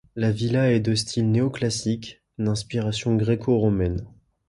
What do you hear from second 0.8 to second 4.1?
style néo-classique, d'inspiration gréco-romaine.